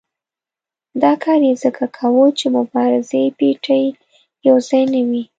دا 1.03 1.11
کار 1.23 1.39
یې 1.47 1.53
ځکه 1.63 1.83
کاوه 1.97 2.25
چې 2.39 2.45
مبارزې 2.57 3.23
پېټی 3.37 3.83
یو 4.47 4.55
ځای 4.67 4.83
نه 4.93 5.01
وي. 5.09 5.23